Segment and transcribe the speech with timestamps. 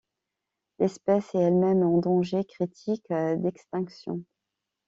[0.79, 3.05] L'espèce est elle-même en danger critique
[3.37, 4.23] d'extinction.